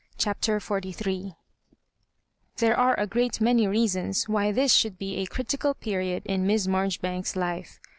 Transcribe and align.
CHAPTER 0.17 0.59
XLIIL 0.59 1.35
Thebe 2.57 2.75
were 2.75 2.95
a 2.95 3.05
great 3.05 3.39
many 3.39 3.67
reasons 3.67 4.27
why 4.27 4.51
this 4.51 4.73
should 4.73 4.97
be 4.97 5.17
a 5.17 5.27
critical 5.27 5.75
period 5.75 6.23
in 6.25 6.47
Miss 6.47 6.65
Marjoribanks's 6.65 7.35
life. 7.35 7.79